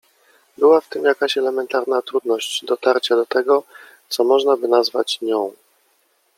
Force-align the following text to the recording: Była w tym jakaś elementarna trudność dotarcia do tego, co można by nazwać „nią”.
Była 0.57 0.81
w 0.81 0.89
tym 0.89 1.03
jakaś 1.05 1.37
elementarna 1.37 2.01
trudność 2.01 2.65
dotarcia 2.65 3.15
do 3.15 3.25
tego, 3.25 3.63
co 4.09 4.23
można 4.23 4.57
by 4.57 4.67
nazwać 4.67 5.21
„nią”. 5.21 5.53